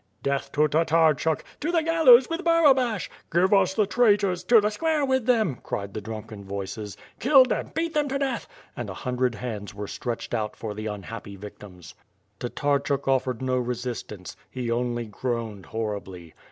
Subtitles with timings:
[0.23, 5.05] "Death to Tatarchuk!" "To the gallows with Barabash!" "Give us the traitors!" "To the square
[5.05, 6.97] with them!" cried the drunken voices.
[7.19, 10.87] "Kill them, beat them to death!" and a hundred hands were stretched out for the
[10.87, 11.93] unhappy victims.
[12.39, 16.33] Tatarchuk offered no resistance; he only groaned horribly.